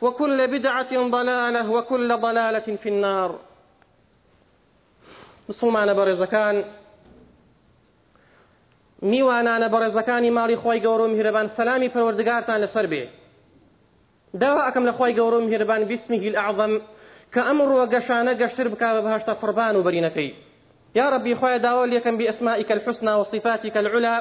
[0.00, 3.38] وكل بدعة ضلالة وكل ضلالة في النار
[5.48, 6.64] مسلمان برزكان
[9.12, 13.08] میوانانە بەڕێزەکانی ماري خۆی قورو مهربان سلامي فروردقارتان لسربي
[14.34, 16.80] دواء بێ داوا قورو مهربان باسمه الأعظم
[17.30, 19.00] كأمر میهرەبان بسمی هیل ئاعظەم کە ئەم ڕوە گەشانە گەشتر بکاوە
[21.34, 21.72] بەهشتا
[22.18, 24.16] بأسمائك الحسنى وصفاتك العلا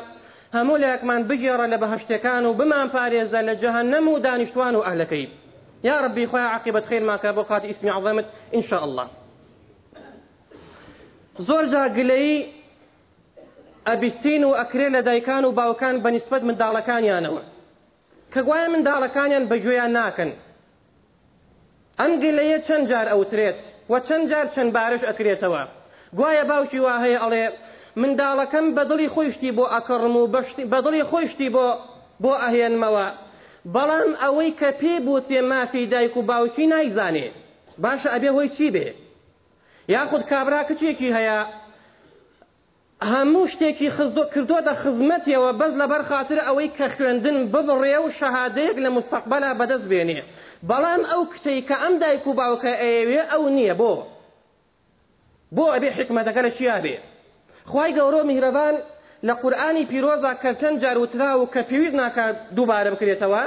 [0.54, 3.54] هەموو لایەکمان بگێڕە لە بەهشتەکان و بمان پارێزە لە
[5.86, 9.08] يا ربي خويا عقبة خير ما كان بوقات اسمي عظمت إن شاء الله
[11.40, 12.36] زۆر جا گلەی
[13.88, 17.42] ئەبیستین و ئەکرێ لە دایکان و باوکان بە نسبت منداڵەکانیانەوە
[18.34, 20.32] کە گوایە منداڵەکانیان بەگوێیان ناکەن
[22.00, 23.58] ئەم گلەیە چەند جار ئەوترێت
[23.92, 25.64] و چەند جار چەند بارش ئەکرێتەوە
[26.18, 27.46] گوایە باوکی وا هەیە ئەڵێ
[28.02, 30.28] منداڵەکەم بەدڵی خۆشتی بۆ ئەکڕم و
[30.74, 31.68] بەدڵی خۆشتی بۆ
[32.24, 33.08] بۆ ئەهێنمەوە
[33.74, 37.28] بەڵام ئەوەی کە پێ بۆ تێ مافی دایک و باوکی نایزانێ
[37.84, 38.88] باشە ئەبێ هۆی چی بێ
[39.96, 41.40] یاخود کابرا کچێکی هەیە
[43.12, 43.90] هەموو شتێکی
[44.36, 50.22] کردوتە خزمەتەوە بەس لەبەر خاطر ئەوەی کە خوێندن ببڕێ و شەهادەیەک لە مستەقبەلا بەدەست بێنێ
[50.70, 53.94] بەڵام ئەو کچەی کە ئەم دایک و باوکە ئەیەوێ ئەو نییە بۆ
[55.56, 56.96] بۆ ئەبێ حکمەتەکە لە چیا بێ
[57.72, 58.76] خی گەورۆ میهرەبان
[59.24, 63.44] لە قورآانی پیرۆزا کە چەند جار وترا و کە پێویست ناکات دووبارە بکرێتەوە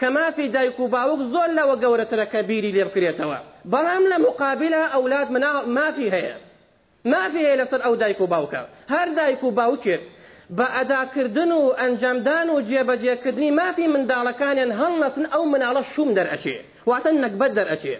[0.00, 3.38] کە مافی دایک و باوک زۆر لەوە گەورەترە کە بیری لێ بکرێتەوە
[3.72, 6.34] بەڵام لە مقابلە ئەولات منا مافی هەیە
[7.04, 8.60] مافی هەیە لەسەر ئەو دایک و باوکە
[8.94, 10.02] هەر دایک و باوکێت
[10.56, 16.56] بە ئەداکردن و ئەنجامدان و جێبەجێکردنی مافی منداڵەکانیان هەڵنەتن ئەو مناڵە شوم دەرئەچێ
[16.90, 17.96] واتە نەکبەت دەرئەچێ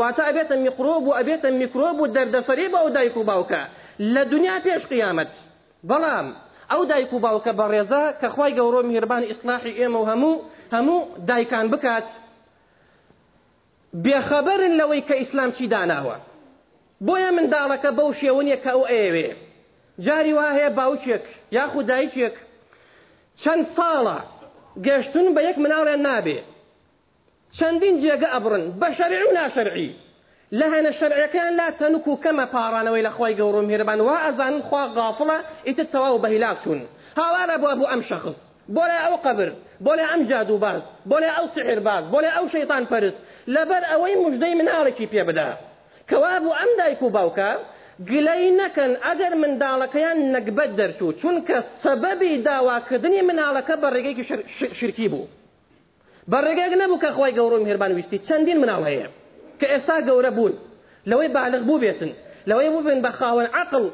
[0.00, 3.62] واتە ئەبێتە میکرۆب و ئەبێتە میکرۆب و دەردەسەری بە ئەو دایک و باوکە
[4.14, 5.32] لە دنیا پێش قیامەت
[5.88, 6.26] بەڵام
[6.72, 10.34] ئەو دایک و باوکە بە ڕێزە کە خی گەورۆ میهربانی ئیسلاحی ئێمە و هەموو
[10.74, 11.00] هەموو
[11.30, 12.06] دایکان بکات
[14.04, 16.16] بێخەبەرن لەوەی کە ئیسلام چی داناوە
[17.06, 19.28] بۆیە منداڵەکە بەو شێونیە کە ئەو ئێوێ
[20.06, 21.24] جاری وا هەیە باوچێک
[21.58, 22.36] یاخو دایکێک
[23.42, 24.18] چەند ساڵە
[24.86, 26.38] گەشتون بە یەک مناڵیان نابێ
[27.58, 29.90] چەندین جێگە ئەبرن بە شەرعی و ناشەرعی
[30.60, 34.82] لە هەنە شەرعەکان لا تەنک و کەمە پارانەوەی لە خۆی گەورم هێربان وا ئەزانن خوا
[34.96, 36.80] غافڵە ئیتر تەواو بەهیلاک چوون
[37.18, 38.36] هاوارە بووە بۆ ئەم شخص
[38.74, 39.48] بۆ لە ئەو قبر
[39.84, 40.80] بۆ لە ئەم جادو باز
[41.10, 43.18] بۆ لە ئەو سحر باز بۆ لە ئەو شەیتان پەرست
[43.54, 45.48] لەبەر ئەوەی مژدەی منارێکی پێ بدا
[46.10, 47.50] کەوا بوو ئەم دایک و باوکە
[48.10, 54.24] گلەی نەکەن ئەگەر منداڵەکەیان نەکبەت دەرچوو چونکە سەبەبی داواکردنی مناڵەکە بە ڕێگەیەکی
[54.80, 55.26] شرکی بوو
[56.30, 59.08] بە ڕێگەک نەبوو کە خۆی گەورم هێربان ویستی چەندین مناڵ هەیە
[59.62, 60.54] کە ئێستا گەورە بوون
[61.10, 62.12] لەوەی بالغ بوو بێتن
[62.50, 63.84] لەوەی ببن بە خاوەن عقل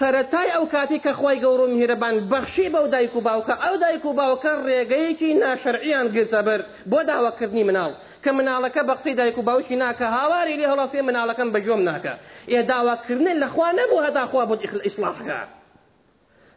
[0.00, 4.04] سەتای ئەو کاتی کە خی گەور و میهرەبان بەخشی بەو دایک و باوکە ئەو دایک
[4.08, 6.60] و باوکە ڕێگەیەکی ناشرعیان گرتە بەر
[6.90, 7.90] بۆ داواکردنی مناڵ
[8.24, 12.14] کە مناڵەکە بەقی دایک و باوکی ناکە هاواری لێ هەڵاسی مناڵەکەم بەجۆم ناکە
[12.52, 15.40] ئێ داواکردن لەخوا نەبوو هەداخوا بۆ ئیخل ئیسلاحکە.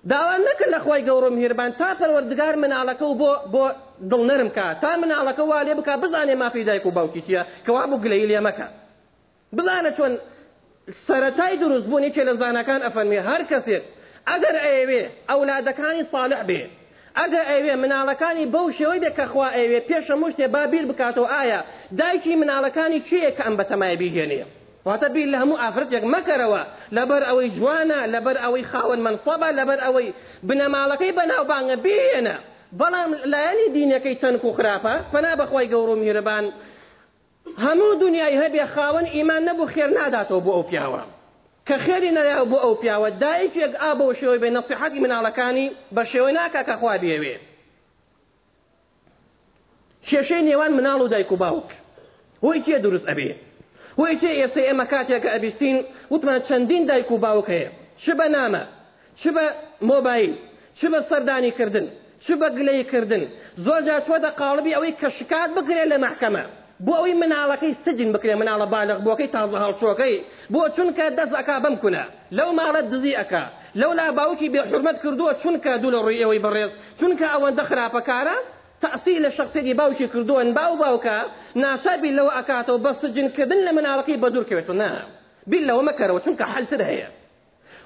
[0.09, 3.65] داوان نەکرد لە خۆی گەورم هێربان تا پەروەردگار مناڵەکە و بۆ بۆ
[4.11, 8.03] دڵنەرم کا تا مناڵەکە وا لێ بک بزانێ مافی دایک و باوکی چیە کەوا بوو
[8.05, 8.67] گلەی لێ مەکە
[9.57, 10.13] بزانە چۆن
[11.07, 13.83] سەتای دروستبوونی کە لە زانەکان ئەفەرمێ هەر کەسێک
[14.29, 16.61] ئەگەر ئەوێ ئەولادەکانی ساڵح بێ
[17.19, 21.59] ئەگە ئەوێ مناڵەکانی بەو شێوەی بێ کەخوا ئەوێ پێشە مشتێ بابیر بکاتەوە ئایا
[21.99, 24.43] دایکی مناڵەکانی چیە کە ئەم بەتەمای بیهێنێ
[24.87, 26.61] واتە بیر لە هەموو ئافرەتێک مەکەرەوە
[26.97, 30.09] لەبەر ئەوەی جوانە لەبەر ئەوەی خاوەن منسەبە لەبەر ئەوەی
[30.47, 32.35] بنەماڵەکەی بەناوبانگە بێنە
[32.79, 36.45] بەڵام لایەنی دینەکەی تەنک و خراپە پەنا بەخوای گەور و میرەبان
[37.65, 41.01] هەموو دنیای هەبێ خاوەن ئیمان نەبوو خێر ناداتەوە بۆ ئەو پیاوە
[41.67, 46.29] کە خێری نەدا بۆ ئەو پیاوە دایکێک ئا بۆ شێوەی بێ نەفسیحەتی مناڵەکانی بە شێوە
[46.37, 47.35] ناکە کە خوا بێوێ
[50.09, 51.69] کێشەی نێوان مناڵ و دایک و باوک
[52.43, 53.39] هۆی کێ دروست ئەبێت
[54.01, 55.77] وەیچێ ئێستا ئێمە کاتێککە ئەبیستین
[56.13, 57.69] وتمان چەندین دایک و باوک هەیە
[58.03, 58.63] چ بە نامە
[59.21, 59.45] چ بە
[59.89, 60.31] مۆبایل
[60.79, 61.87] چ بە سەردانی کردن
[62.25, 63.23] چ بە گلەی کردن
[63.65, 66.43] زۆر جا تۆ دە قاڵبی ئەوەی کە شکات بگرێ لە محکەمە
[66.85, 70.15] بۆ ئەوەی مناڵەکەی سجن بکرێ مناڵە بالغ بۆکەی تازە هەڵشۆکەی
[70.53, 72.03] بۆ چونکە دەست ئەک بم کوە
[72.37, 73.31] لەو ماڵەت دزی ئەک
[73.81, 78.37] لەولا باوکی بێحرمەت کردووە چونکە دوو لە ڕووی ئەوەی بڕێز چونکە ئەوەندە خراپەکارە
[78.81, 81.23] تأصيل الشخصي دي باوشي كردون باو باوكا
[81.55, 85.01] ناسابي لو أكاتو بس جن كدن لمن عرقي بدور كيوتو نا نعم.
[85.47, 87.07] بلا ومكر وشنك حل سر هي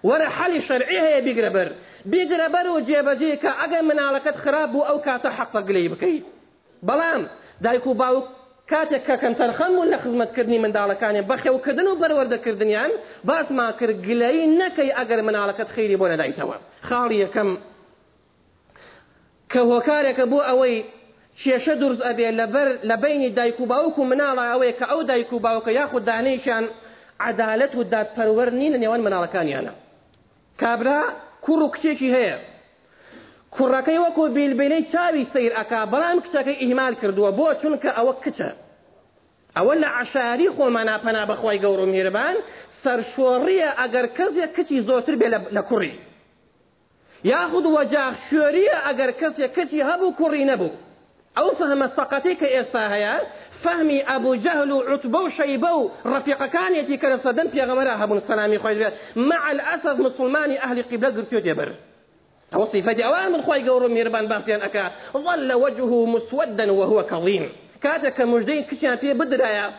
[0.03, 1.71] ورا حل شرعي هي بيقربر
[2.05, 6.23] بيقربر وجيبجيكا أقا من عرقات خراب أو كاتو حق قليبكي
[6.83, 7.27] بلام
[7.61, 8.23] دايكو باو
[8.67, 12.93] كاتك كان ترخم ولا خدمة كردني من دالة كان بخي وكدن وبرورد كردنيان يعني
[13.23, 16.53] بس ما كر قليل نكي أقر من علاقة خيري بونا دايتوا
[16.83, 17.57] خالي كم
[19.53, 20.75] کە هۆکارێکە بۆ ئەوەی
[21.43, 25.29] کێشە دروست ئەبێ لەبەر لە بینی دایک و باوک و مناڵە ئەوەیە کە ئەو دایک
[25.33, 26.63] و باوکە یاخود دانەیشان
[27.27, 29.73] عدالت و دادپەروەر نین لە نێوان مناڵەکانیانە
[30.61, 31.01] کابرا
[31.45, 32.37] کوڕ و کچێکی هەیە
[33.55, 38.49] کوڕەکەی وەکو بیلبینەی چاوی سیر ئەکا بەڵام کچەکەی ئیمال کردووە بۆ چونکە ئەوە کچە
[39.57, 42.35] ئەوە لە عشاری خۆمانە پەنا بەخوای گەور و میربان
[42.83, 45.27] سەرشۆڕیە ئەگەر کەسێک کچی زۆرتر بێ
[45.57, 45.93] لە کوڕی
[47.25, 50.73] ياخذ وەجاغ شوريه اگر کەسێک کەچی هبو کوڕی نەبوو
[51.37, 52.77] ئەو فەهمە سەقەتی کە
[53.63, 56.99] فهمي ابو جهل عتبه وشيبه رفيق كان شەیبە كان ڕەفیقەکانێتی
[57.51, 61.69] في غمره سەدەم السلامي خويا مع الأسف مسلمان اهل قبله گرتیۆ دێبەر
[62.53, 67.49] ئەو صفەتی ئەوان من خۆی قور ميربان باختيان اكا ظل وجهه مسودا وهو كظيم
[67.83, 69.71] كاتك مجدين كشان في بدرايا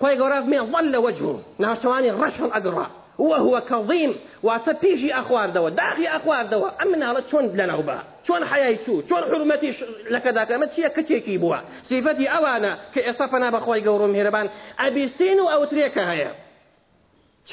[0.00, 2.86] خويا قور ظل وجهه نهار ثواني ڕەشم ئەگڕە
[3.20, 9.02] وهو كظيم واتبيجي أخوار دوا داخي أخوار دوا أمنا على شون لنا وبا شون حياتي
[9.08, 9.74] شون حرمتي
[10.10, 11.56] لكذا كلمة شيء كتيكي بوا
[11.90, 16.30] صفتي أوانا كإصفنا بخوي قورو مهربان أبيستين أو تريكا هيا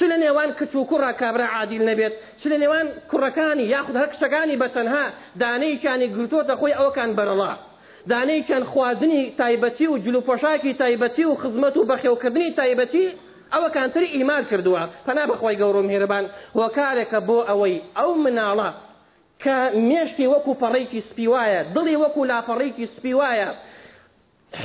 [0.10, 4.56] لە نێوان کچ و کوڕە کابرا عادیل نەبێت چ لە نێوان کوڕەکانی یاخود هەر کچەکانی
[4.62, 5.04] بەتەنها
[5.40, 7.52] دانەیکانی گرتۆتە خۆی ئەوکان بەرەڵا
[8.10, 13.06] دانەیکیان خوازنی تایبەتی و جلوپۆشاکی تایبەتی و خزمەت و بەخێوکردنی تایبەتی
[13.54, 16.68] او كان تري ايمان كردوا فانا بخوي غورو مهربان بۆ
[17.18, 18.14] بو اوي او
[19.44, 23.48] کە مێشتی وەکو پەڕێکی سپی وایە دڵی وەکو لاپەڕێکی سپی وایە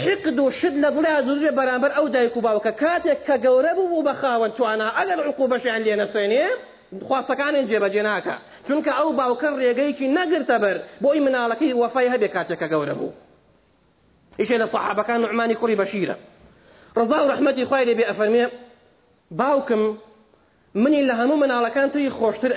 [0.06, 4.04] حقد وشد شد لە دڵیا زورێ بەرامبەر ئەو دایک و باوکە کاتێک کە گەورە بوو
[4.04, 6.48] بە خاوەن توانە ئەگەر عقو بەشیان لێ نەسێنێ
[7.08, 8.34] خواستەکانیان جێبەجێ ناکە
[8.68, 13.12] چونکە ئەو باوکە ڕێگەیکی نەگرتە بەر بۆی مناڵەکەی وەفای هەبێ کاتێکە گەورە بوو
[14.40, 16.16] ئیشێ لە سەحابەکان نعمانی کوڕی بەشیرە
[16.98, 17.84] ڕزا و ڕحمەتی خوای
[19.38, 19.98] باوکم
[20.76, 22.52] منی لە هەموو مناڵەکان توی خۆشتر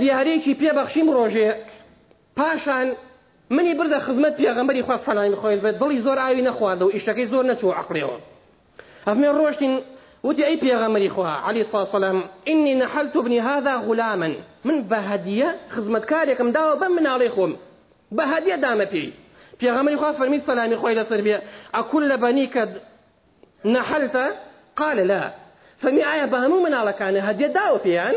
[0.00, 1.50] دیاری کی پی بخشیم ڕۆژێ
[2.36, 2.86] پاشان
[3.50, 7.44] منی بردە خزمەت پێغەمبەری خوا سەلامی خۆی بێت دڵی زور ئاوی نەخواند و ئیشەکەی زۆر
[7.52, 8.16] نەچوو عقلەوە
[9.06, 9.74] ئەفمێ ڕۆشتین
[10.24, 11.10] وتي أي بيغمري
[11.46, 12.22] علی صلی الله علیه
[12.52, 14.28] إني نحلت ابن هذا غلاما
[14.64, 16.04] من خدمت خزمت
[16.38, 17.52] کم داو بم من خوم
[18.12, 19.12] بهدية دام بي
[19.60, 21.38] بيغمري فرمید سلامی خواهد سر لصر بي
[21.74, 22.70] أكل کد
[23.64, 24.18] نحلت
[24.76, 25.30] قال لا
[25.82, 28.14] فمي آية بهمو من على كان هدية داو فيان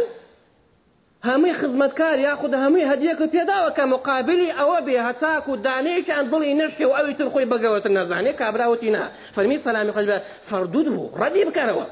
[1.26, 6.44] همي خدمة كار ياخد همي هدية كفي داو كمقابل أو بي هتاك دانيك أن ضل
[6.44, 10.22] ينشي أو يتنخوي بقوة النزعني كابرا وتينا فرمي سلام قلبه
[10.52, 11.84] فردوده ردي بكروا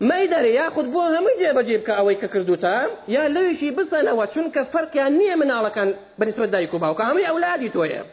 [0.00, 5.34] ما يدري يأخذ بو همي جي بجيب كأوي ككردوتا يا أنا بسنا كفرك كفرق يعني
[5.36, 8.04] من على كان بالنسبة دايكو باوكا همي أولادي تويا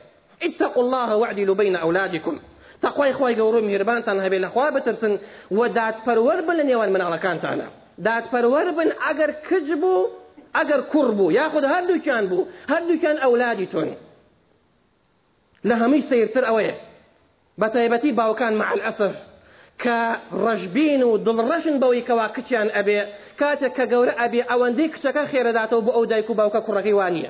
[0.44, 2.38] اتقوا الله واعدلوا بين أولادكم
[2.84, 5.14] تەخوای خۆی گەورۆ میربانتان هەبێ لەخوا بترسن
[5.52, 7.68] و دادپەروەەر بن لە نێوان مناڵەکانتانە
[8.06, 10.08] دادپەروەەر بن ئەگەر کج بوو
[10.58, 13.88] ئەگەر کوڕ بوو یاخود هەردووکیان بوو هەردووکیان ئەولادی تۆن
[15.70, 16.74] لە هەمووی سیرتر ئەوەیە
[17.62, 19.14] بە تایبەتی باوکان مع ئەسف
[19.84, 20.00] کە
[20.44, 23.00] ڕژبین و دڵڕەشن بەوەی کەوا کچیان ئەبێ
[23.40, 27.30] کاتێک کە گەورە ئەبێ ئەوەندەی کچەکە خێرەداتەوە بۆ ئەو دایک و باوکە کوڕەکەی وانە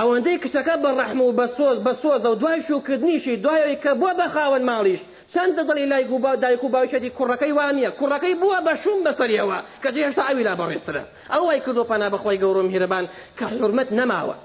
[0.00, 4.12] ئەوەندەی کچەکە بە ڕەحمە و بە سۆز بە سۆزە و دوای شوکردنیشی دوایەوە کە بووە
[4.18, 5.00] بە خاوەن ماڵیش
[5.34, 9.88] چەند دڵی لای گوبا دایک و باوچەتی کوڕەکەی وانە کوڕەکەی بووە بە شوم بەسەریەوە کە
[9.96, 11.02] هێشتا ئەویلا بەڕێسترە
[11.34, 13.04] ئەوەی کردو پەنا بەخۆی گەورم هیرەبان
[13.38, 14.36] کە حرمەت نەماوە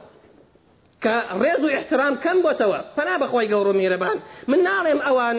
[1.03, 4.18] کە ڕێز و احترام کەم بۆتەوە پەنا بەخۆی گەورم میرەبان
[4.51, 5.38] من ناڵێم ئەوان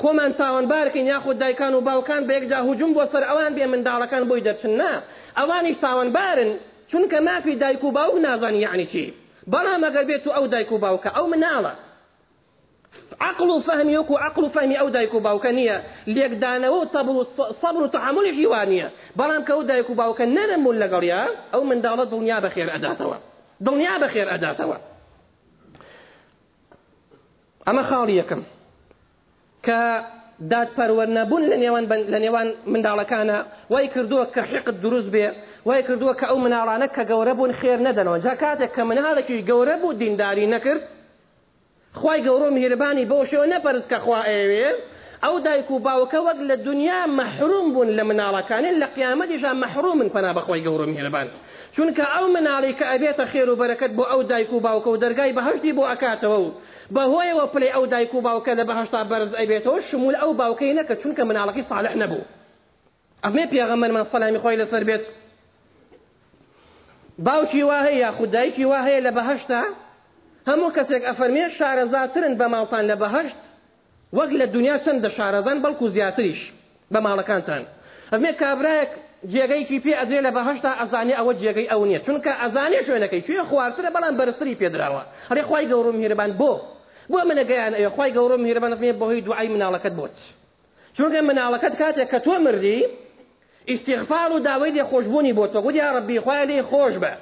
[0.00, 4.42] خۆمان تاوانبارکەین یاخود دایکان و باوکان بە یەکجا هجوم بۆ سەر ئەوان بێ منداڵەکان بۆی
[4.48, 4.92] دەچن نا
[5.38, 6.50] ئەوانی تاوانبارن
[6.92, 9.14] چونکە مافی دایک و باوک نازانی یعنی چی
[9.50, 11.72] بەڵام ئەگەر بێت و ئەو دایک و باوکە ئەو مناڵە
[13.20, 17.08] عقل و فهمی وەکو عقل و فهمی ئەو دایک و باوکە نییە لێکدانەوە و تەبڵ
[17.10, 17.24] و
[17.62, 18.88] سەبر و تحملی هیوانە
[19.18, 21.20] بەڵام کە ئەو دایک و باوکە نەرەمون لەگەڵیا
[21.52, 23.16] ئەو منداڵەت دڵنیا بەخێر ئەداتەوە
[23.64, 24.76] دڵنیا بەخێر ئەداتەوە
[27.66, 28.42] ئەمە خاڵ یەکەم
[29.66, 29.78] کە
[30.50, 33.38] دادپەروەەرنەبوون لە نێوان لە نێوان منداڵەکانە
[33.70, 35.26] وای کردووە کە حقت دروست بێ
[35.66, 39.74] وای کردووە کە ئەو مناڵانە کە گەورە بوون خێر نەدەنەوە جا کاتێک کە مناڵێکی گەورە
[39.82, 40.82] بوو دینداری نەکرد
[42.00, 44.68] خی گەورۆ میهربانی بۆ شێوە نەپەرت کە خوا ئێوێ
[45.24, 50.32] ئەو دایک و باوکە وەک لە دنیا مەحروم بوون لە مناڵەکانی لە قیامەتیژان مەحرومن پنا
[50.36, 51.26] بەخۆی گەورم هێربان
[51.76, 55.32] چونکە ئەو مناڵی کە ئەبێتە خێر و بەرەکەت بۆ ئەو دایک و باوکە و دەرگای
[55.38, 56.50] بەهشتی بۆ ئەکاتەوە و
[56.94, 61.22] بەهۆیەوە پلی ئەو دایک و باوکە لە بەهشتا بەرز ئەبێتەوە شمول ئەو باوکەی نەکە چونکە
[61.30, 62.24] مناڵەکەی ساڵح نەبوو
[63.24, 65.04] ئەمێ پێغەمەر من سەلامی خۆی لەسەر بێت
[67.18, 69.62] باوکی وا هەیە خوددایکی وا هەیە لە بەهشتا
[70.48, 73.38] هەموو کەسێک ئەفەرمێ شارەزاترن بە ماڵتان لە بەهشت
[74.18, 76.40] وەک لە دنیا چەندە شارەزان بەڵکو زیاتریش
[76.92, 77.62] بە ماڵەکانتان
[78.12, 78.90] ئەمێ کابراەک
[79.32, 83.90] جێگەیکی پێ ئەجێ لە بەهشتا ئەزانێ ئەوە جێگەی ئەو نیە چونکە ئەزانێ شوێنەکەی کوێ خوارترە
[83.94, 86.52] بەڵام بەرزری پێدراوە هەرێ خی گەورم هیربان بۆ
[87.12, 90.16] بۆ منەگەیان ئەوە خی گەورم هیربانەێ بۆهی دوعای مناڵەکەت بۆت
[90.96, 92.80] چونکە مناڵەکەت کاتێک کە تۆ مردی
[93.68, 97.12] ئیسیغفار و داوای لێ خۆشببوونی بۆ تۆ گوتی یاڕبی خخوای لێ خۆش بە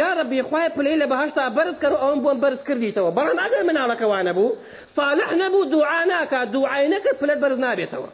[0.00, 4.56] یاڕبی خخوای پلی لە بەهشتا بەرز کرد ئەوم بۆم بەرز کردیتەوە بەڕ ناگەر مناڵەکەوانە بوو
[4.96, 8.10] ساالح نەبوو دوعاناکە دوعاینەکە پلت بەرز نابێتەوە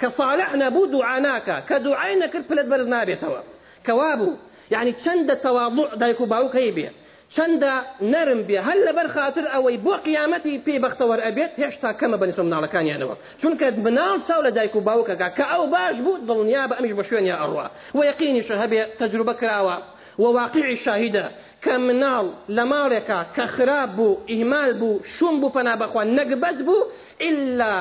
[0.00, 3.40] کە ساالح نەبوو دوعاناکە کە دوعاینەکرد پلت بەرز نابێتەوە
[3.86, 4.36] کەوا بوو
[4.74, 6.94] یعنی چەندە تەواڵوع دایک و باوکەی بێت
[7.36, 7.72] چەندە
[8.12, 13.14] نرم بێ هەر بر خاطر او بۆ قیامەتی پێی بەختەوە ئەبێت هێشتا کەمە كما مناڵەکانیانەوە
[13.40, 17.04] چونکە بناو چاو لە دایک و باوکەکە کە ئەو باش بوو دڵنیا بە ئەمیش بە
[17.08, 19.76] شوێنیا ئەڕوا و یقینیشە هەبێ تەجروبە کراوە
[20.22, 21.26] وواقعی شاهدە
[21.64, 26.82] کە مناڵ لە ماڵێکە کە خراپ بو اهمال بو شوم بوو پەنا بەخوا نەگبەت بوو
[27.28, 27.74] ئللا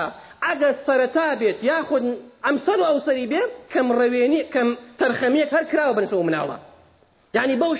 [0.45, 2.03] ئەگە سەرەتا بێت یاخود
[2.45, 4.67] ئەمسەر و ئەوسەری بێت کەم ڕەوێنی کەم
[4.99, 6.57] تەرخەمیەک هەر کراوە بنسەوە مناڵە
[7.37, 7.73] یعنی بەو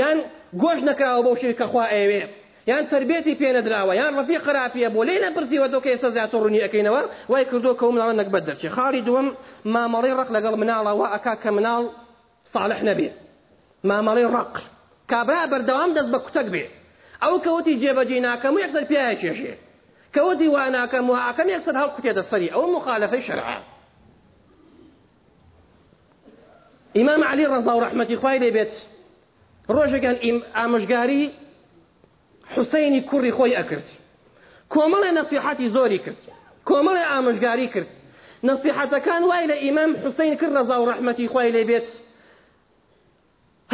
[0.00, 0.18] یان
[0.62, 2.22] گۆش نەکراوە بەو شوی کەخوا ئەوێ
[2.70, 6.96] یان تربێتی پێنەدراوە یان ڕفی قراپە بۆ لێ نەپرسیوە دۆکە ئێستا زیاتر ڕوونی و
[7.28, 8.70] وای کردو نک مناڵە نەک بەدەرچێ
[9.06, 9.26] دوم
[9.64, 11.84] ما مامەڵی رق لگل منال و اکا کمنال
[12.52, 13.10] صالح نبی
[13.84, 14.52] ما مامەڵی رق
[15.10, 16.64] کابرا بەردەوام دەست بە کوتەک بێ
[17.22, 19.54] ئەو کەوتی جێبەجێ ناکەم و یەکسەر پێیان کێشێ
[20.14, 23.58] کەوتی وا ناکەم و ئاکەم یەکسەر هەڵ کوتێ دەسەری او مخالف شەرعە
[27.00, 28.74] امام علی ڕەضا و ڕەحمەتی خوای لێ بێت
[29.72, 30.16] ڕۆژێکیان
[30.56, 31.22] ئامژگاری
[32.54, 33.86] حوسینی کوڕی خۆی ئەکرد
[34.74, 36.20] کۆمەڵی نەسیحەتی زۆری کرد
[36.68, 37.88] کۆمەڵی ئامژگاری کرد
[38.48, 41.86] نەسیحەتەکان وای لە ئیمەم حوسین کرد ڕەزا و ڕەحمەتی خۆی لێ بێت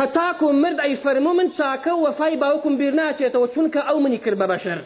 [0.01, 4.47] هەتاکو مرد ئەی فەرمو من چاکە وەفای باوکم بیر ناچێتەوە چونکە ئەو منی کرد بە
[4.53, 4.79] بەشەر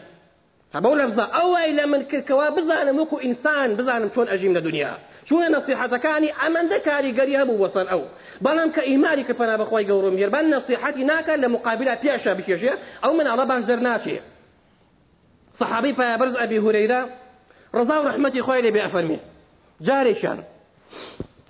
[0.75, 4.93] هەبەو لەفزە ئەوای لە من کردکەوا بزانم وەکو ئینسان بزانم چۆن ئەژیم لە دنیا
[5.29, 8.01] چونە نسیحەتەکانی ئەمەندە کاریگەری هەبوو وەسەر ئەو
[8.45, 13.11] بەڵام کە ئیماری کە پەنا بەخوای گەورم گێربان نسیحەتی ناك لە مقابلە پێشە بکێژێ او
[13.17, 14.17] من باش دەرناچێ
[15.59, 17.01] صحابی پایبرز ئەبی هورەیرە
[17.77, 19.19] ڕزا و ڕحمەتی خۆی لێ بێ ئەفەرمێ
[19.87, 20.39] جارێکیان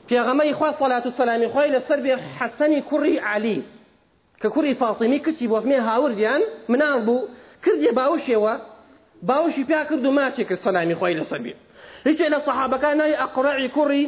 [0.10, 3.62] پێغەمەی خوا سەلات خوي سەلامی خۆی لەسەر بێ حەسەنی کوڕی علی
[4.42, 6.42] کە کوڕی فاتیمی کچی بۆ مێ هاوردیان
[6.72, 7.28] مناڵ بوو
[7.66, 8.54] کردێ باوشێەوە
[9.30, 11.60] باوشی پیا کرد و ماچێ کرد سەلامی خۆی لەسەر بێت
[12.08, 14.04] هیچێ لە سەحابەکانای ئەقڕعی کوڕی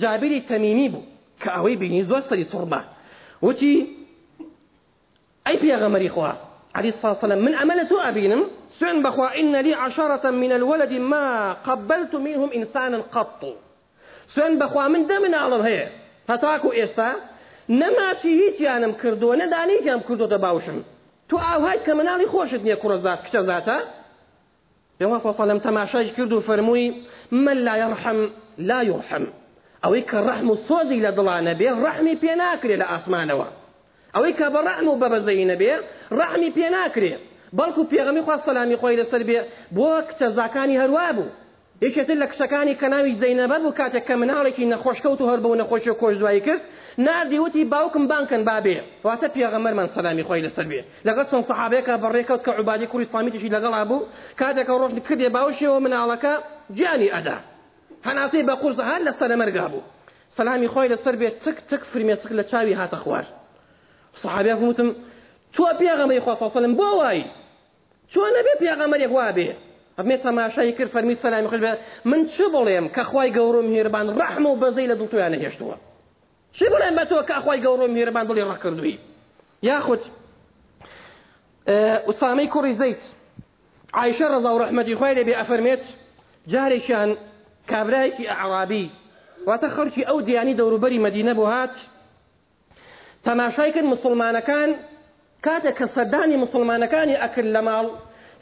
[0.00, 1.02] جابری تەمینی بوو
[1.42, 2.80] کە ئەوەی بینی زۆر سەری سووربە
[3.46, 3.74] وتی
[5.46, 6.32] ئەی پێغەمەری خوا
[6.76, 8.42] علی ساسەلە من ئەمە لە تۆ ئەبینم
[8.80, 11.24] سوێن بەخوا إن لي عشرة من الولد ما
[11.66, 13.42] قبلت منهم إنسانا قط
[14.34, 15.86] سوێن بخوا من دە مناڵم هەیە
[16.30, 17.10] هەتاکو ئێستا
[17.80, 20.78] نەماچی هیچیانم کردووە نەدانیتیان کردوتە باوشم
[21.28, 23.56] تو ئاوهایت کە مناڵی خۆشت نییە کوڕزات صلى الله
[25.00, 26.84] عليه وسلم کرد كردو فرموي
[27.30, 28.26] من لا يرحم
[28.58, 29.24] لا يرحم
[29.84, 33.44] او يك الرحم الصوز الى ضلعنا به الرحم بيناكري الى اسمانه
[34.16, 35.74] او يك برحم باب زين به
[36.54, 37.16] بيناكري
[37.52, 39.42] بل كو بيغمي خاص سلامي خوي لسر به
[39.72, 41.22] بوك تزاكاني هروابو
[41.82, 46.22] يك تلك سكاني كناوي زينب ابو كاتك ان خوشكوت هربو نخوش كوز
[46.98, 52.42] ناردی وتی باوکم بانکن بابێ واتە پێغەمەرمان سەلامی خۆی لەسەر بێ لەگەڵ چەند سەحابەیەکە بەڕێکەوت
[52.46, 54.06] کە عوبادی کوردستانیتیشی لەگەڵا بوو
[54.40, 56.32] کاتێکە ڕۆژنی کردێ باوشەوە مناڵەکە
[56.76, 57.36] گیانی ئەدا
[58.08, 59.66] هەناسەی بە قورزە هل لە سەرەمەرگا
[60.38, 63.24] سلامي خويل السلبي تك تك تک سك فرمێسک لە چاوی هاتە خوار
[64.22, 64.88] صحابیا وتم
[65.54, 67.24] تۆ پێغەمەی خۆسەڵم بۆ وای
[68.12, 69.48] چۆن نەبێ پێغەمەرێک وا بێ
[69.98, 71.78] ئەمێ تەماشای کرد فەرمی سەلامی خوش بێت
[72.10, 74.86] من چ بڵێم کە خوای گەورم هێربان ڕەحمە و بەزەی
[76.56, 78.94] چی بڵێن بەتەوە کاخوای گەورۆ میێرەبان دڵی ڕەکردووی
[79.62, 80.00] یاخود
[82.08, 83.02] ئوسامەی کوڕی زەیت
[84.00, 85.84] عیشە ڕزا و ڕحمەتی خۆی لەبێ ئەفەرمێت
[86.52, 87.10] جارێکیان
[87.70, 88.84] کابراایکی عرابی
[89.46, 91.74] واتە خەرکی ئەو دیانی دەوروبەری مدینە بۆ هات
[93.24, 94.70] تەماشای کرد مسلمانەکان
[95.46, 97.86] کاتێک کە سەردانی مسلمانەکانی ئەکرد لە ماڵ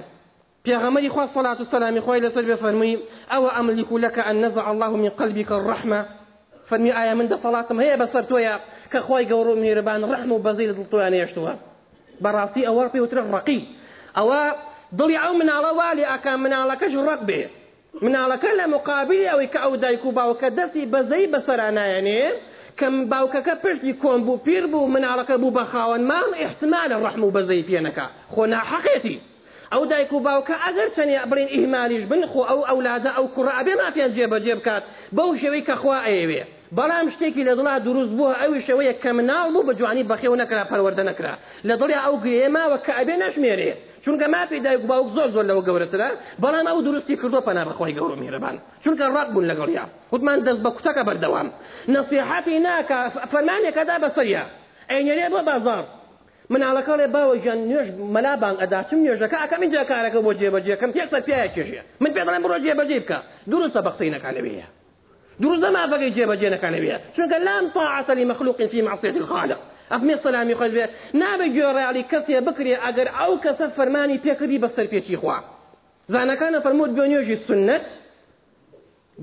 [1.34, 2.98] صلاة والسلام الى لسر فرمي
[3.34, 6.06] أو أملك لك أن نزع الله من قلبك الرحمة
[6.70, 8.60] فرمي ايا من صلاه صلاة هي بصرتو يا
[8.92, 11.52] كخوي قورو ميربان رحمة وبزيل دلتوان اشتوا
[12.20, 13.60] براسي أو وترقي وترق رقي
[14.18, 14.28] أو
[14.98, 17.42] دڵی ئەو مناڵە والی ئاکا مناڵەکەش ڕق بێ
[18.04, 22.22] مناڵەکە لە مقابلی ئەوەی کە ئەو دایک و باوکە دەستی بەزەی بەسەرانایەنێ
[22.80, 27.30] کەم باوکەکە پشتی کۆم بوو پیر بوو مناڵەکە بوو بە خاوەن مام احتمالە ڕەحم و
[27.36, 29.18] بەزەی پێنەکە خۆ ناحەقێتی
[29.72, 33.88] ئەو دایک و باوکە ئەگەر چەنی بڵین ئیهمالیش بن خۆ ئەو ئەولادە ئەو کوڕابێ ما
[33.94, 34.82] پێیان جێبەجێ بکات
[35.16, 36.42] بەو شێوەی کە خوا ئەیەوێ
[36.78, 40.64] بەڵام شتێکی لە دڵا دروست بووە ئەوی شەوەیە کە مناڵ بوو بە جوانی بەخێو نەکرا
[40.70, 41.34] پەروەەردە نەکرا
[41.68, 43.72] لە دڵی ئەو گرێماوە کە ئەبێ نەشمێرێ
[44.04, 46.08] چونکە مافی دایک باوک زۆر زۆر لەوە گەورەترە
[46.42, 48.54] بەڵام ئەو درستی کردو پەنا بەخۆی گەورە میهرەبان
[48.84, 51.48] چونکە ڕاک بوون لەگەڵیا وتمان دەست بە کوچەکە بەردەوام
[51.94, 52.98] نەسیحەتی ناکە
[53.32, 54.42] فەرمانێکەدا بەسەریە
[54.90, 55.84] ئەینێرێ بۆ بازار
[56.52, 61.80] مناڵەکەڵێ باوە ژیان نوێژ مەلابان ئەداچم نوێژەکە ئەەکەم اینجا کارەکە بۆ جێبەجێکەکەم تێکسە پیاە کێژێ
[62.02, 63.18] من پێ بڵێم بڕۆ جێبەجێ بکە
[63.52, 64.66] درستە بەخسەینەکانەوەیە
[65.42, 69.58] دروز ما بقي جيب جينا كان بيها شنو قال لام طاعة لمخلوق في معصية الخالق
[69.94, 75.16] ئەفمێ سەلامی خۆش بێت نابێ گوێڕالی کەسێ بکرێ ئەگەر ئەو کەسە فەرمانی پێکردی بەسەر پێچی
[75.20, 75.38] خوا
[76.12, 77.84] زانەکانە فەرمووت بۆ نوێژی سنت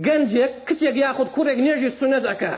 [0.05, 2.53] گەنجێک کتێک یاخود کوڕێک نوێژی سنت ئەکە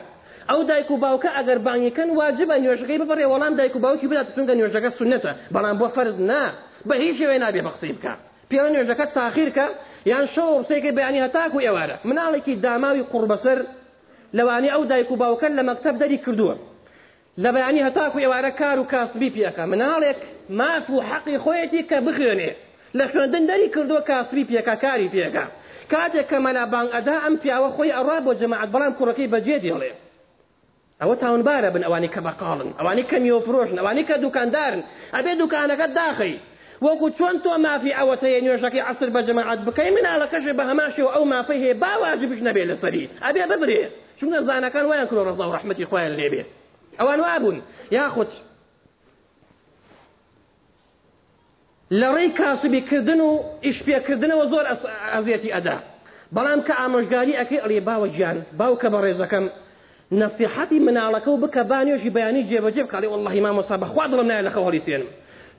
[0.49, 4.53] ئەو دایک و باوکە ئەگەر بانگیکەن واجبە نوێژەکەی ببڕێ وەڵام دایک و باوکی بدات سونگە
[4.59, 6.43] نوێژەکە سنتە بەڵام بۆ فرز نا
[6.87, 8.13] بە هیچ شێوێ نابێ بەقسی بکە
[8.49, 9.65] پێوە نوێژەکە تاخیرکە
[10.11, 13.59] یان شەو ڕسێکی بەیانی هەتاک و ئێوارە مناڵێکی داماوی قوڕبەسەر
[14.37, 16.55] لەوانی ئەو دایک و باوکەن لە مەکتب دەری کردووە
[17.43, 20.17] لە بەیانی هەتاکو ئێوارە کار و کاسبی پیەکە مناڵێک
[20.59, 22.51] ماف و حەقی خۆیەتی کە بخوێنێ
[22.97, 25.45] لە خوێندن دەری کردووە کاسبی پێکە کاری پێەکە
[25.91, 29.91] کاتێک کە مەلابانگ ئەدا ئەم پیاوە خۆی ئەڕا بۆ جەماعات بەڵام کوڕەکەی بەجێ دێڵێ
[31.01, 34.81] ئەوە تاونبارە بن ئەوانی کە بەقاڵن ئەوانی کە میۆفرۆشن ئەوانی کە دوکاندارن
[35.15, 36.35] ئەبێ دوکانەکە داخی
[36.85, 41.23] وەکو چۆن تۆ مافی ئەوەتەیە نوێژەکەی عسر بە جەماعات بکەی مناڵەکەشێ بە هەماشی و ئەو
[41.33, 43.81] مافی هەیە باواجبش نەبێت لەسەری ئەبێ ببرێ
[44.19, 46.49] چونکە زانەکان وایان کرۆ ڕزا و ڕحمەتی خۆیان لێبێت
[46.99, 47.57] ئەوان وابوون
[47.97, 48.27] یاخود
[52.01, 53.29] لە ڕێی کاسبیکردن و
[53.67, 54.65] ئیشپێکردنەوە زۆر
[55.13, 55.77] ئەزیەتی ئەدا
[56.35, 59.45] بەڵام کە ئامۆژگاری ئەەکەی ئەڵێ باوە گیان باوکە بە ڕێزەکەم
[60.21, 65.09] نەسیحەتی مناڵەکە و بکە بانێژی بەیانی جێبەجێ بکڵێ واللهی مامۆسا بەخوا دڵم نایە لەخە هەڵیسێنم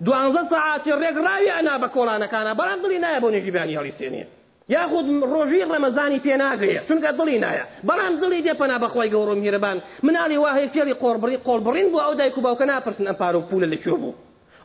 [0.04, 4.30] دوانزە سەعاتی ڕێک ڕاوی ئەنا بە کۆڵانەکانە بەڵام دڵی نایە بۆ نێژی بیانی هەڵیسێنێت
[4.74, 10.70] یاخود ڕۆژی ڕەمەزانی پێناگرێت چونکە دڵی نایە بەڵام دڵی دێپەنا بەخوای گەورم میرەبان مناڵی واهەیە
[10.74, 14.14] فێری قۆربڕی قۆڵبڕین بوو ئەو دایک و باوکە ناپرسن ئە پارۆ پولە لەکوێ بوو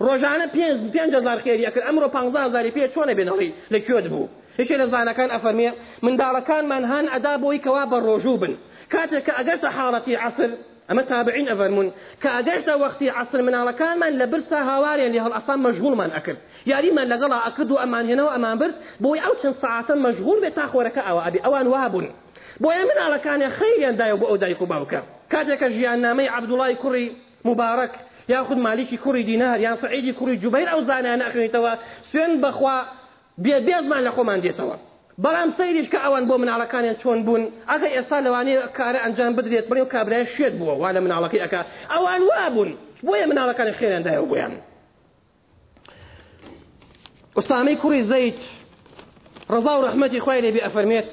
[0.06, 4.28] ڕۆژانە پێ پێزار خێریەکرد ئەمڕۆ 5زاری پێ چۆنە بێنەڵی لە کوێت بوو
[4.60, 5.70] هیچێ لە زانەکان ئەفەرمێ
[6.06, 8.54] منداڵەکانمان هاان ئەدا بۆی کەوا بە ڕۆژوو بن
[8.94, 10.50] کاتێک کە ئەگەر حاڵەتی عسر
[10.92, 15.98] اما تابعين افرمون كاجرت وقتي عصر من على كان من لبرسا هواري اللي هالاصام مشغول
[15.98, 16.36] من اكل
[16.68, 21.20] يعني من لقلا اكد وامان هنا وامان برس بوي او شن ساعات مشغول بتاخورك او
[21.20, 21.92] ابي اوان وهب
[22.60, 26.74] بوي من على كان يا خير داي بو داي كوباوكا كاجك جيان نامي عبد الله
[26.74, 27.12] كري
[27.46, 27.92] مبارك
[28.30, 31.76] ياخد مالك كري دينار يا صعيدي كري جبير او أنا اخني توا
[32.14, 32.82] سن بخوا
[33.38, 34.74] بيبيض مالكم عندي توا
[35.24, 39.82] بەڵام سەیریش کە ئەوان بۆ مناڵەکانیان چۆن بوون ئەگە ئێستا لەوانەیە کارە ئەنجام بدرێت بڕێ
[39.84, 41.54] و کابرای شێت بووە وا لە مناڵەکەی ئەک
[41.94, 42.70] ئەوان وا بوون
[43.08, 44.54] بۆیە مناڵەکانی خێرندای گویان
[47.38, 48.42] ئوسامەی کوڕی زەیت
[49.54, 51.12] ڕزا و ڕحمەتی خی لێبی ئەفەرمێت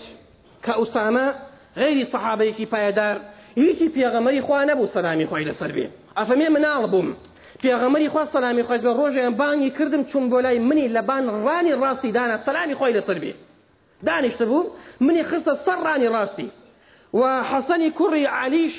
[0.65, 1.27] کە ئوسامە
[1.81, 3.17] غیری سەحابەیەکی پایدار
[3.61, 5.87] هیچی پێغەمەری خوا نەبوو سەلامی خۆی لەسەر بێ
[6.19, 7.09] ئەفەمێ مناڵ بووم
[7.63, 12.11] پێغەمەری خوا سەلامی خۆی ڕۆژیان بانگی کردم چون بۆ لای منی لە بان ڕانی ڕاستی
[12.17, 13.35] دانا سەلامی خۆی لەسەر بێ
[14.03, 14.65] داني شتبوم
[15.01, 16.49] مني خصة صراني راسي
[17.13, 18.73] وحصني كري عليش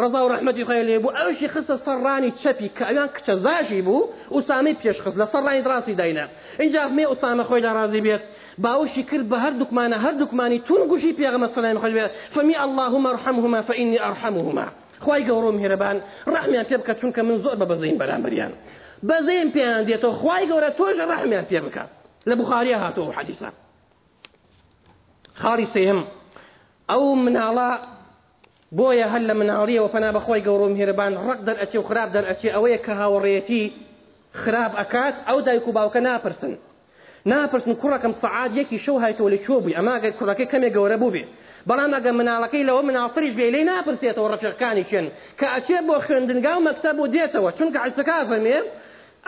[0.00, 5.28] رضا ورحمة خير لي بو أوشي خصة صراني تشبي كأيان كتزاجي بو أسامي بيش خصة
[5.32, 6.28] صراني راستي داينا
[6.60, 8.20] إن جاء همي أسامة خويلة راضي بيت
[8.58, 14.04] باوشي كرد بهر دكماني هر دكماني تنقشي بيغم الصلاة خير بيت فمي اللهم ارحمهما فإني
[14.06, 14.66] ارحمهما
[15.00, 18.50] خواي قورو مهربان رحمي أن تبكت شنك من زور ببزين بران بريان
[19.02, 21.86] بزين بيان ديتو خواي قورو توجه رحمي أن تبكت
[22.26, 23.52] لبخاريها هاتو حديثا
[25.42, 26.00] خاڵی سێهم
[26.90, 27.70] ئەو مناڵە
[28.78, 32.48] بۆیە هەل لە مناڵیەوە پەنا بەخۆی گەورۆ مهێربان ڕق دەر ئەچێ و خراپ دەر ئەچێ
[32.54, 33.64] ئەوەیە کە هاوڕێتی
[34.42, 36.54] خراپ ئەکات ئەو دایک و باوکە ناپرسن
[37.32, 41.22] ناپرسن کوڕەکەم سەعاد یەکی شەو هایتەوە لە چۆ بووی ئەماگەر کوڕەکەی کەمێک گەورە بوو بێ
[41.68, 45.06] بەڵام ئەگە مناڵەکەی لەوە منافریش بێ لەی ناپرسێتەوە ڕەفیقەکانی شوێن
[45.38, 48.58] کە ئەچێ بۆ خوێندنگا و مەکتەب و دێتەوە چونکە عسەکە فەرمێ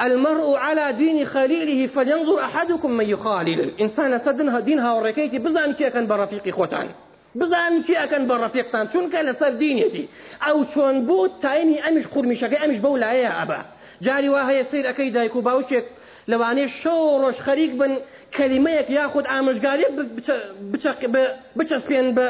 [0.00, 6.06] المرء على دين خليله فلينظر أحدكم من يخالل إنسان سدنها دينها وركيتي بزان كي أكن
[6.06, 6.88] برفيقي خوتان
[7.34, 10.08] بزان كي أكن شون كان لسر دينيتي
[10.42, 13.58] أو شون بوت تايني أمش خرمشكي أمش يا أبا
[14.02, 15.84] جاري واها يصير أكي دايكو باوشك
[16.30, 17.96] لەوانەیە شورش خريق بن
[18.40, 19.86] آمش یاخود ئامژگاری
[21.58, 22.26] بچەسپێن بە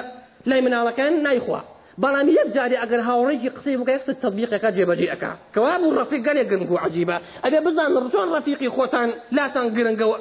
[0.47, 1.61] لای مناڵەکان نایخوا
[1.99, 6.47] بلان بەڵام یەک جاری ئەگەر هاوڕێکی قسەی بکە یەکسە تەبیقەکە جێبەجێەکە کەوا بوو ڕەفی گەلێک
[6.51, 10.17] گرنگ و عجیبە ئەبێ بزان ڕچۆن ڕەفیقی خۆتان لاتان گرنگەوە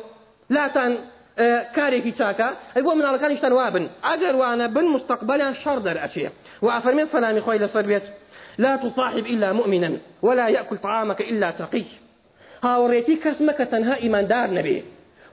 [0.55, 0.91] لاتان
[1.75, 6.25] کارێکی آه، چاکە ئەی بۆ أيوة مناڵەکانیشتان وابن ئەگەر وانا بن مستقبلا شر در اشي
[6.73, 8.05] ئافەرمێت سەلامی خۆی لەسەر بێت
[8.63, 9.89] لا تصاحب إلا مؤمنا
[10.23, 11.85] ولا يأكل طعامك إلا تقي
[12.63, 14.83] هاوريتي كسمك تنها إيمان دار نبي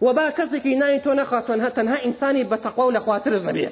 [0.00, 3.68] وبا كسكي ناين تو نخاتون تنها إنساني بتقوى لخواتر نبي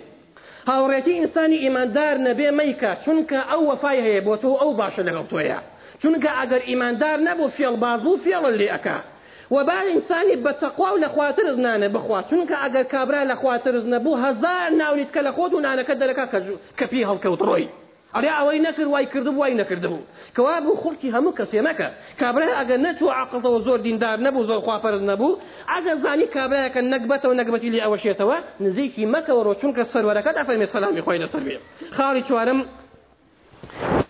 [0.71, 5.59] هاوڕێتی ئینسانی ئیماندار نەبێ مەیکە چونکە ئەو وەفای هەیە بۆ تۆ ئەو باشە لەگەڵ تۆیە
[6.03, 8.99] چونکە ئەگەر ئیماندار نەبوو فێڵ بازبوو فێڵە لێ ئەکا
[9.57, 15.33] وەبا ئینسانی بەتەخوا و لەخواتر زنانە بخوا چونکە ئەگەر کابرا لەخواتر نەبوو هەزار ناونیتکە لە
[15.37, 16.25] خۆت و نانەکە دەرەکە
[16.79, 17.67] کەپی هەڵکەوت ڕۆی
[18.17, 20.05] ئەرێ ئەوەی نەکرد وای کردبوو وای نەکردبوو
[20.37, 21.89] کەوا بوو خوڵکی هەموو کەسێ نەکە
[22.21, 25.39] کابرای ئەگە نەچوو عقلەوە زۆر دیندار نەبوو زۆر خواپەرز نەبوو
[25.73, 31.43] ئەگەر زانی کابراایەکە نەکبەتەوە نەکبەتی لێ ئەوەشێتەوە نزیکی مەکەەوەڕۆ چونکە سەرەرەکە ئەفەرمێ سەلامی خۆی لەسەر
[31.47, 31.57] بێ
[31.97, 32.59] خاڵی چوارم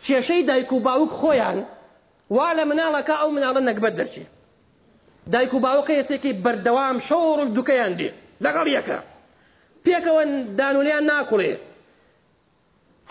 [0.06, 1.58] کێشەی دایک و باوک خۆیان
[2.36, 4.24] وا لە مناڵەکە ئەو مناڵە نەکبەت دەچێ
[5.32, 8.10] دایک و باوکە یەسێکی بەردەوام شەوڕ دوکەیان دێ
[8.44, 8.98] لەگەڵ یەکە
[9.84, 10.22] پێکەوە
[10.58, 11.52] دانولیان ناکوڵێ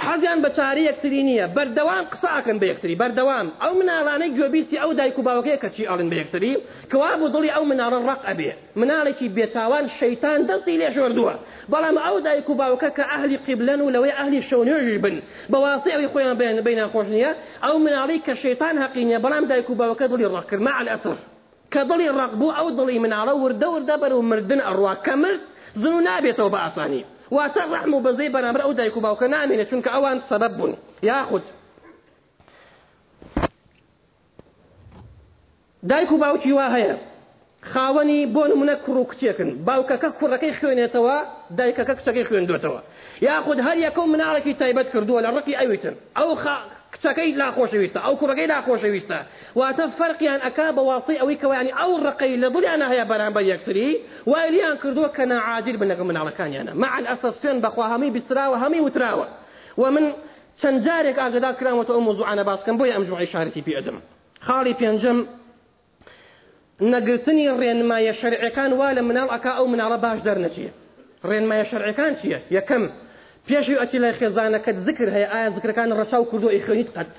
[0.04, 5.16] حەزیان بە چاری یەکتری نییە بەردەوام قساکەن بە یەکتری بەردەوام ئەو مناڵانەی گوێبیستی ئەو دایک
[5.20, 6.54] و باوەکەی کەچی ئاڵن بە یەکتری
[6.92, 11.34] کەوا بۆ دڵی ئەو مناڵە ڕق ئەبێ مناڵێکی بێتاوان شەیتان دەستی لێ ژۆردووە
[11.72, 15.16] بەڵام ئەو دایک و باوکە کە ئەهلی قیبلەن و لەوەی ئەهلی شەونێژی بن
[15.52, 17.32] بەواسی ئەوی خۆیان بێن بین ناخۆش نیە
[17.66, 21.18] ئەو مناڵی کە شەیتان حەقینە بەڵام دایک و باوکە دڵی ڕقکرد مع ئەسر
[21.74, 25.42] کە دڵی ڕق بوو ئەو دڵی مناڵە وردە وردە بەر و مردن ئەڕوا کە مرد
[25.82, 29.70] زن و نابێتەوە بە ئاسانی واتە ڕحم و بەزەی بەرامبەر ئەو دایک و باوکە نامێنێت
[29.72, 31.44] چونکە ئەوان سەبەب بوون یاخود
[35.90, 36.96] دایک و باوکی وا هەیە
[37.74, 41.18] خاوەنی بۆ نمونە کوڕ و کچێکن باوکەکە کوڕەکەی خوێنێتەوە
[41.58, 42.80] دایکەکە کچەکەی خوێندوێتەوە
[43.22, 46.30] یاخود هەر یەکەم مناڵێکی تایبەت کردووە لە ڕقی ئەویتن ئەو
[46.96, 49.20] کچەکەی ناخۆشەویستە ئەو کوڕەکەی ناخۆشەویستە
[49.60, 53.90] واتە فەرقیان ئەک بەواڵی ئەوەی کەوانی ئەو ڕقەی لە بڵیان هەیە أن یەکتری
[54.32, 56.80] وایلیان کردووە کە نەعادیر بن لەگە مناڵەکانیانە يعني.
[56.84, 59.28] مع ئەسەسێن بەخوا هەمی بیسراوە هەمی وتراوە
[59.82, 60.06] و من
[60.62, 63.98] چەند جارێک ئاگدا کراوەتە ئەو مووزوعانە باسکەم بۆی ئەم جوعی شارەتی پێدەم
[64.48, 65.18] خاڵی پێنجم
[66.94, 70.50] نەگرتنی ڕێنمایە شەرعەکان وا لە مناڵ ئەکا ئەو مناڵە باش ما
[71.30, 72.84] ڕێنمایە شەرعەکان چییە یەکەم
[73.50, 77.10] پێشوی ئەچی لای خێزانەکەت ذکر هەیە ئایا ذکرەکان ڕەچاو کردو ئیخێنیت قەت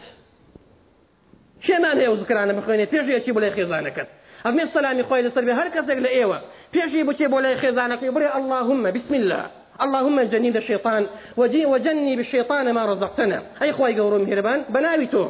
[1.67, 4.09] شێمان هەیە و ذکرانە بخوێنێ پێشوی ئەچی بۆ لای خێزانەکەت
[4.47, 6.39] ئەمێ سەلامی خۆی لەسەر بێ هەر کەسێک لە ئێوە
[6.75, 9.45] پێشوی بچێ بۆ لای خێزانەکەی بڕێ اللهمە بسم الله
[9.85, 11.03] اللهم جنب الشيطان
[11.41, 15.25] وجي وجنب الشيطان ما رزقتنا أي خواي قورو مهربان بناوي تو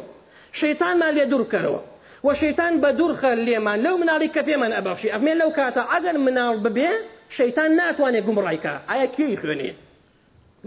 [0.61, 1.79] شيطان ما لي دور كرو
[2.25, 6.57] وشيطان بدور خلي من لو من عليك في من أبغشي أفمن لو كاتا عجل من
[6.63, 6.87] ببي
[7.37, 9.73] شيطان ناتواني قمرايكا أي كيو يخوني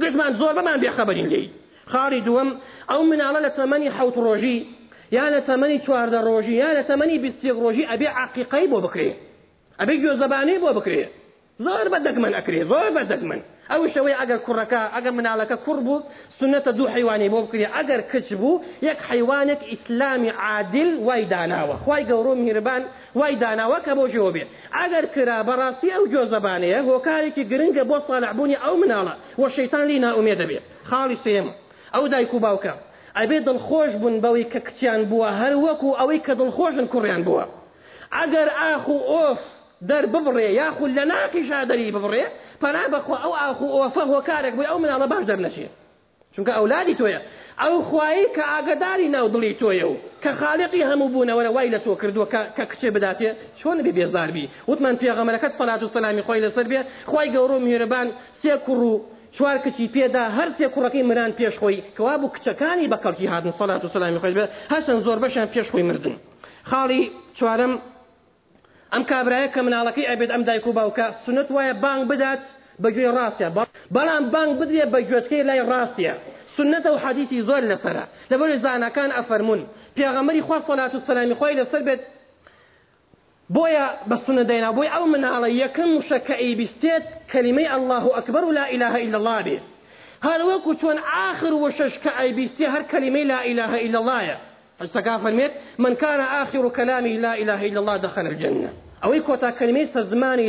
[0.01, 1.49] گشتمان زۆر بيا خبرين لي
[1.87, 2.49] خارج دووەم
[2.91, 4.17] أو من على تەمەنی حوت
[5.13, 5.79] يا یان
[6.11, 9.15] لە روجي يا ڕۆژی یان روجي أبي عقيقي بو بكري
[9.81, 11.07] أبي بۆ زباني بو بكري
[11.61, 13.41] زور بدك من أكري زور بدك من
[13.73, 16.03] ئەو شەوەی ئەگەر کوڕەکە ئەگەر مناڵەکە کوڕ بوو
[16.41, 22.03] سنەتە دوو حیوانی بۆ بکری ئەگەر کچ بوو یەک حیوانێک ئیسلامی عادل وای داناوە خی
[22.11, 22.83] گەورۆ میربان
[23.19, 28.57] وای داناوە کە بۆ ژۆ بێت ئەگەر کرا بەڕاستی ئەو جۆزەبانەیە هۆکارێکی گرنگە بۆ ساالعبوونی
[28.65, 31.53] ئەو مناڵە وە شەیتان لی ناومێ دەبێت خاڵی سێمە
[31.95, 32.75] ئەو دایک و باوکە
[33.19, 37.45] ئەبێ دڵخۆش بوون بەوەی کە کچیان بووە هەر وەکو ئەوەی کە دڵخۆشن کوڕیان بووە
[38.19, 39.41] ئەگەر ئاخ و ئۆف
[39.89, 42.25] دەر ببڕێ یاخود لە ناقی شادەری ببڕێ
[42.63, 45.67] پەنا بەخوا ئەو ئاخوەفە هۆکارێک بووی ئەو مناڵە باش دەرنەچێ
[46.35, 47.21] چونکە ئەولادی تۆیە
[47.63, 52.27] ئەو خوایی کە ئاگداری ناودڵی تۆیە و کە خاڵقی هەموو بوونەوەرە وای لە تۆ کردووە
[52.57, 57.29] کە کچێ بداتێ چۆن بێ بێزاربی وتمان پێغەمەەکەت سەلات و سەلامی خۆی لەسەر بێ خی
[57.35, 58.09] گەورۆ میێرەبان
[58.43, 58.93] سێ کوڕ و
[59.37, 63.53] چوار کچی پێدا هەر سێ کوڕەکەی مران پێش خۆی کەوا بوو کچەکانی بە کەڵکی هاتن
[63.59, 66.17] سەلات و سەلامی خۆی بێ هەستن زۆر بەشیان پێش خۆی مردن
[66.71, 67.03] خاڵی
[67.39, 67.73] چوارم
[68.95, 72.39] ام کابرای کە مناڵەکەی ئەبێت ئەم دایک و باوکە سنت وای بانگ بدات
[72.83, 73.47] بەگوێ ڕاستە
[73.97, 76.15] بەڵام بانگ بدرێ بە گوێتکەی لای راستیا
[76.57, 79.61] سنت و حدیثی زۆر لەسرە لەبەر زانا کان افرمون
[80.47, 82.01] خوا سەلات صلوات سەلامی خۆی لەسەر بێت
[83.55, 88.65] بۆیە بە سنە دەینا بۆی ئەو مناڵە یکم شەکە بستیت کەلیمەی الله اکبر و لا
[88.75, 89.65] إله إلا الله بێت
[90.29, 90.99] هەروەکو چۆن
[91.31, 94.23] آخر وشش کە ئەیبیستی هر کەلیمەی لا إله إلا الله
[94.87, 98.71] سەکا فەرمێت من كان آخر كلامه لا إله إلا الله دخل الجنة
[99.03, 100.49] ئەوەی کۆتا کەلیمەی سە زمانی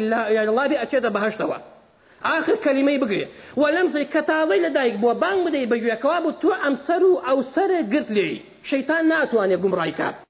[0.55, 1.57] لابی ئەچێتە بەهشتەوە
[2.37, 3.25] آخر کەلیمەی بگرێ
[3.59, 7.79] و لەم زەی کەتاڵی لەدایک بۆ بانگ بدەی بەگوێکەوە بوو تۆ ئەمسەر و ئەو سەرە
[7.91, 8.33] گرت لێی
[8.69, 10.15] شەیتان ناتوانێت گومڕایکات